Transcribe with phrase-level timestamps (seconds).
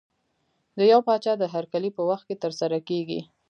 [0.77, 3.19] د یو پاچا د هرکلي په وخت کې ترسره کېږي.